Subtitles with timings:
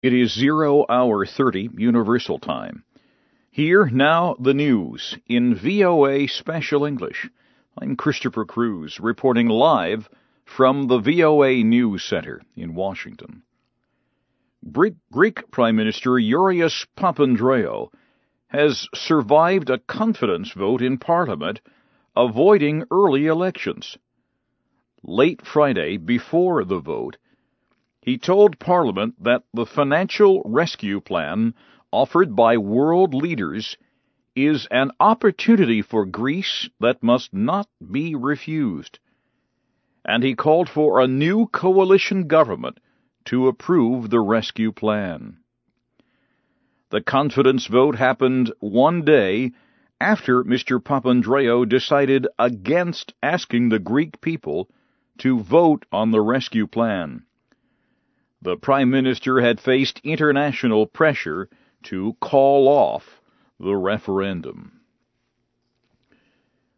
[0.00, 2.84] It is 0 hour 30 Universal Time.
[3.50, 7.28] Here now the news in VOA Special English.
[7.76, 10.08] I'm Christopher Cruise reporting live
[10.44, 13.42] from the VOA News Center in Washington.
[14.70, 17.88] Greek Prime Minister Georgios Papandreou
[18.46, 21.60] has survived a confidence vote in Parliament
[22.14, 23.98] avoiding early elections.
[25.02, 27.16] Late Friday, before the vote,
[28.08, 31.52] he told Parliament that the financial rescue plan
[31.92, 33.76] offered by world leaders
[34.34, 38.98] is an opportunity for Greece that must not be refused.
[40.06, 42.80] And he called for a new coalition government
[43.26, 45.40] to approve the rescue plan.
[46.88, 49.52] The confidence vote happened one day
[50.00, 50.82] after Mr.
[50.82, 54.70] Papandreou decided against asking the Greek people
[55.18, 57.24] to vote on the rescue plan
[58.40, 61.48] the Prime Minister had faced international pressure
[61.84, 63.20] to call off
[63.58, 64.80] the referendum.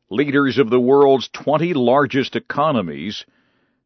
[0.09, 3.27] Leaders of the world's 20 largest economies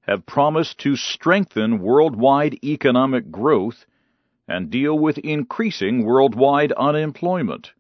[0.03, 3.87] have promised to strengthen worldwide economic growth
[4.47, 7.73] and deal with increasing worldwide unemployment.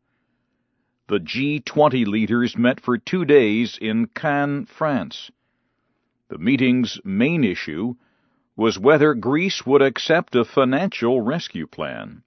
[1.07, 5.31] The G20 leaders met for two days in Cannes, France.
[6.29, 7.95] The meeting's main issue
[8.57, 12.23] was whether Greece would accept a financial rescue plan.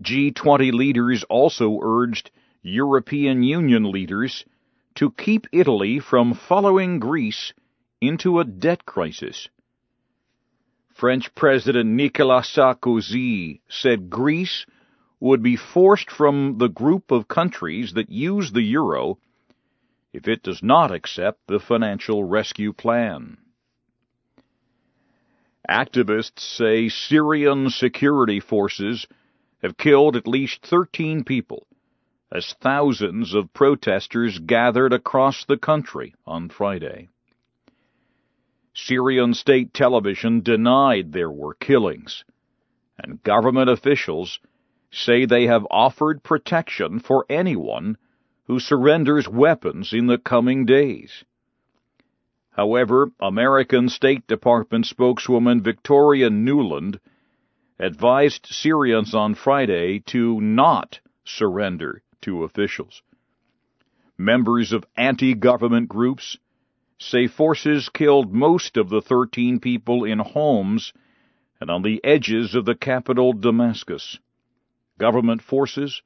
[0.00, 2.30] G20 leaders also urged
[2.62, 4.44] European Union leaders
[4.94, 7.52] to keep Italy from following Greece
[8.00, 9.48] into a debt crisis.
[10.94, 14.66] French President Nicolas Sarkozy said Greece
[15.18, 19.18] would be forced from the group of countries that use the euro
[20.12, 23.38] if it does not accept the financial rescue plan.
[25.68, 29.06] Activists say Syrian security forces
[29.62, 31.66] have killed at least 13 people
[32.32, 37.08] as thousands of protesters gathered across the country on Friday.
[38.74, 42.24] Syrian state television denied there were killings,
[42.98, 44.40] and government officials
[44.90, 47.96] say they have offered protection for anyone
[48.44, 51.24] who surrenders weapons in the coming days.
[52.52, 56.98] However, American State Department spokeswoman Victoria Nuland
[57.78, 63.02] advised Syrians on Friday to not surrender to officials.
[64.18, 66.36] Members of anti-government groups
[66.98, 70.92] say forces killed most of the 13 people in homes
[71.58, 74.18] and on the edges of the capital Damascus.
[74.98, 76.02] Government forces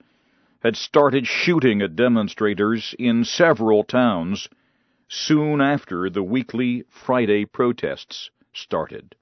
[0.61, 4.49] had started shooting at demonstrators in several towns
[5.09, 9.15] soon after the weekly Friday protests started.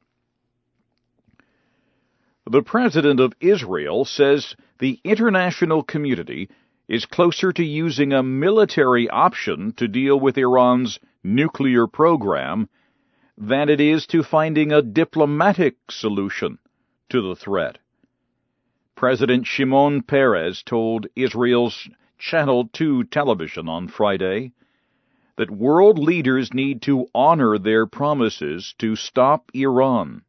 [2.46, 6.50] The President of Israel says the international community
[6.88, 12.68] is closer to using a military option to deal with Iran's nuclear program
[13.38, 16.58] than it is to finding a diplomatic solution
[17.08, 17.78] to the threat.
[18.94, 24.52] President Shimon Peres told Israel's Channel 2 television on Friday
[25.36, 30.22] that world leaders need to honor their promises to stop Iran.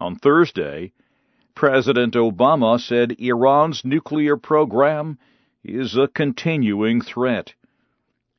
[0.00, 0.92] On Thursday,
[1.54, 5.18] President Obama said Iran's nuclear program
[5.64, 7.54] is a continuing threat.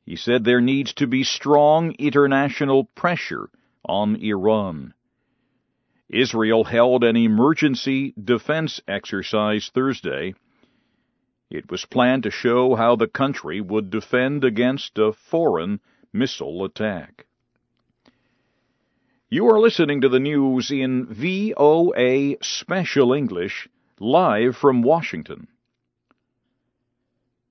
[0.04, 3.48] He said there needs to be strong international pressure
[3.84, 4.94] on Iran.
[6.10, 10.34] Israel held an emergency defense exercise Thursday
[11.54, 15.80] it was planned to show how the country would defend against a foreign
[16.12, 17.26] missile attack.
[19.28, 25.48] You are listening to the news in VOA Special English, live from Washington.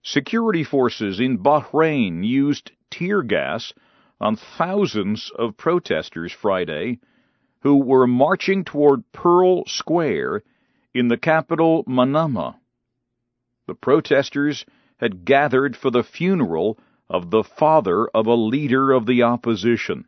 [0.02, 3.74] Security forces in Bahrain used tear gas
[4.20, 7.00] on thousands of protesters Friday
[7.62, 10.44] who were marching toward Pearl Square
[10.94, 12.56] in the capital Manama.
[13.74, 14.68] The protesters
[14.98, 16.78] had gathered for the funeral
[17.10, 20.06] of the father of a leader of the opposition.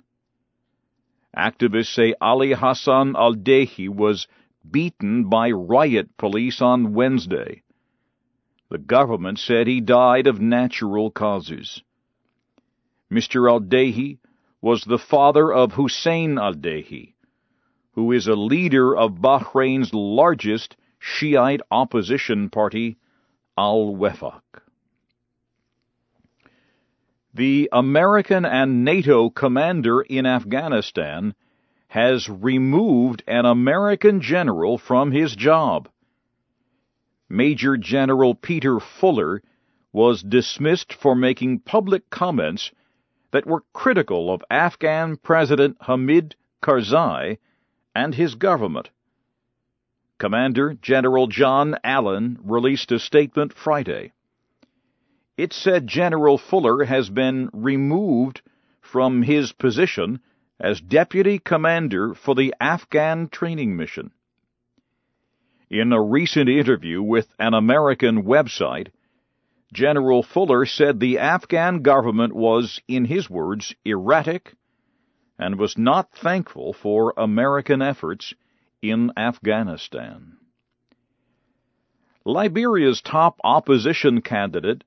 [1.36, 4.28] Activists say Ali Hassan al Dehi was
[4.70, 7.64] beaten by riot police on Wednesday.
[8.70, 11.82] The government said he died of natural causes.
[13.12, 13.50] Mr.
[13.50, 14.20] al Dehi
[14.62, 17.16] was the father of Hussein al Dehi,
[17.94, 23.00] who is a leader of Bahrain's largest Shiite opposition party,
[23.58, 24.42] al Wefaq.
[27.34, 31.36] The American and NATO commander in Afghanistan
[31.88, 35.90] has removed an American general from his job.
[37.30, 39.42] Major General Peter Fuller
[39.92, 42.72] was dismissed for making public comments
[43.32, 47.38] that were critical of Afghan President Hamid Karzai
[47.96, 48.90] and his government.
[50.18, 54.14] Commander General John Allen released a statement Friday.
[55.38, 58.42] It said General Fuller has been removed
[58.80, 60.22] from his position
[60.60, 64.12] as Deputy Commander for the Afghan Training Mission.
[65.70, 68.88] In a recent interview with an American website,
[69.74, 74.54] General Fuller said the Afghan government was, in his words, erratic
[75.38, 78.34] and was not thankful for American efforts
[78.90, 80.38] in Afghanistan.
[82.26, 84.84] Liberia's top opposition candidate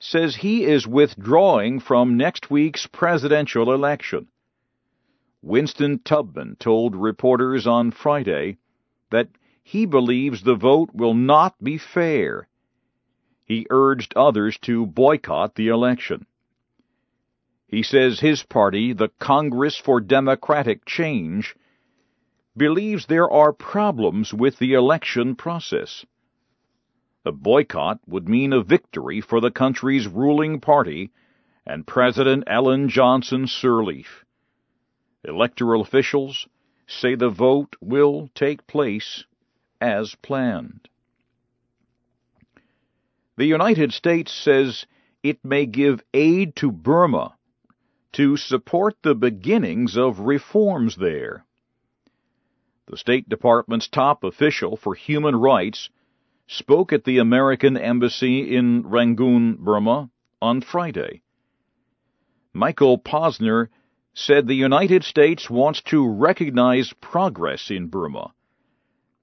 [0.00, 4.26] says he is withdrawing from next week's presidential election.
[5.42, 8.58] Winston Tubman told reporters on Friday
[9.10, 9.28] that
[9.62, 12.48] he believes the vote will not be fair.
[13.46, 16.26] He urged others to boycott the election.
[17.68, 21.54] He says his party, the Congress for Democratic Change,
[22.60, 26.04] believes there are problems with the election process.
[27.24, 31.10] A boycott would mean a victory for the country's ruling party
[31.64, 34.26] and President Ellen Johnson Sirleaf.
[35.24, 36.46] Electoral officials
[36.86, 39.24] say the vote will take place
[39.80, 40.86] as planned.
[43.38, 44.84] The United States says
[45.22, 47.36] it may give aid to Burma
[48.12, 51.46] to support the beginnings of reforms there.
[52.90, 55.90] The State Department's top official for human rights
[56.48, 60.10] spoke at the American Embassy in Rangoon, Burma,
[60.42, 61.22] on Friday.
[62.52, 63.68] Michael Posner
[64.12, 68.34] said the United States wants to recognize progress in Burma,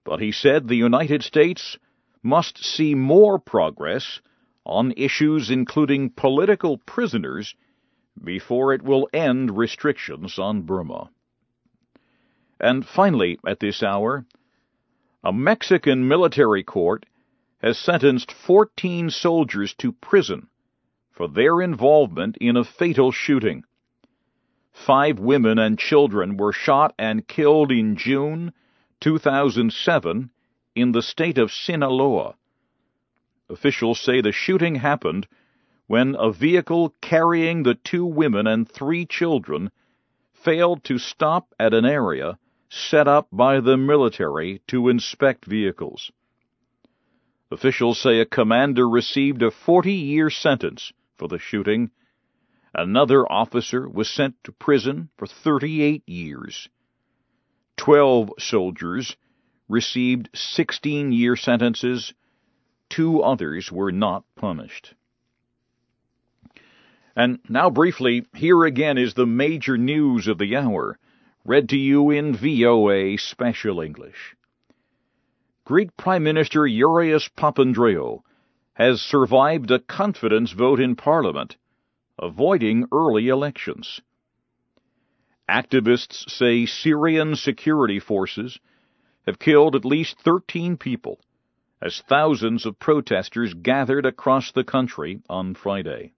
[0.06, 1.78] but he said the United States
[2.24, 4.22] must see more progress
[4.66, 7.54] on issues including political prisoners
[8.24, 11.10] before it will end restrictions on Burma.
[12.60, 14.26] And finally, at this hour,
[15.24, 17.06] a Mexican military court
[17.60, 20.48] has sentenced 14 soldiers to prison
[21.12, 23.64] for their involvement in a fatal shooting.
[24.72, 28.54] Five women and children were shot and killed in June
[29.02, 30.30] 2007
[30.76, 32.36] in the state of Sinaloa.
[33.50, 35.28] Officials say the shooting happened
[35.88, 39.72] when a vehicle carrying the two women and three children
[40.34, 42.38] failed to stop at an area
[42.70, 46.12] set up by the military to inspect vehicles.
[47.50, 51.92] Officials say a commander received a 40 year sentence for the shooting.
[52.74, 56.68] Another officer was sent to prison for 38 years.
[57.78, 59.16] Twelve soldiers
[59.70, 62.14] received 16 year sentences.
[62.90, 64.94] Two others were not punished.
[67.16, 71.00] And now, briefly, here again is the major news of the hour,
[71.48, 74.36] read to you in VOA Special English.
[75.64, 78.20] Greek Prime Minister Georgios Papandreou
[78.74, 81.56] has survived a confidence vote in Parliament,
[82.20, 84.02] avoiding early elections.
[85.50, 88.60] Activists say Syrian security forces
[89.26, 91.18] have killed at least 13 people
[91.82, 96.12] as thousands of protesters gathered across the country on Friday.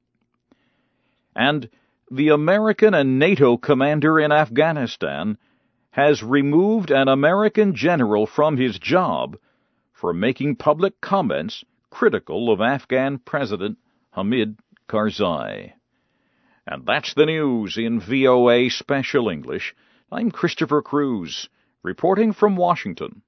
[1.36, 1.70] And
[2.12, 5.38] the American and NATO commander in Afghanistan
[5.92, 9.38] has removed an American general from his job
[9.94, 13.78] for making public comments critical of Afghan President
[14.12, 15.74] Hamid Karzai.
[16.66, 19.76] And that's the news in VOA Special English.
[20.12, 21.50] I'm Christopher Cruise,
[21.84, 23.22] reporting from Washington.